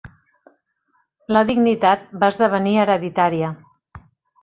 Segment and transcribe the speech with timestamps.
[1.37, 3.55] La dignitat va esdevenir hereditària.